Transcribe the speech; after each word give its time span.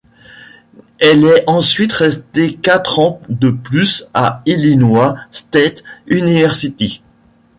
Elle 0.97 1.25
est 1.25 1.43
ensuite 1.45 1.93
restée 1.93 2.55
quatre 2.55 2.97
ans 2.97 3.21
de 3.29 3.51
plus 3.51 4.05
à 4.15 4.41
Illinois 4.47 5.15
State 5.29 5.83
University. 6.07 7.03